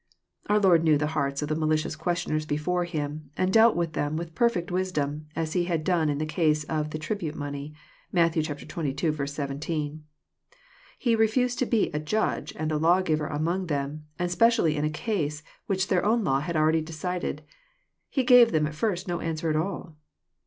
[0.49, 4.17] Our Lord knew the hearts of the malicious questioners before Him, and dealt with them
[4.17, 7.75] with perfect wisdom, as [He had done in the case of the" tribute money."
[8.11, 9.13] (Matt, xxii.
[9.27, 10.03] 17.)
[10.97, 15.43] He refused to be a "judge" and lawgiver among them, and specially in a case
[15.67, 17.43] which their own law had already decided.
[18.09, 19.97] He gave them at first no answer at all.